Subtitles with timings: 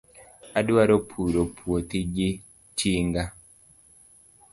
[0.59, 2.29] Adwaro puro puothi gi
[2.77, 3.23] tinga.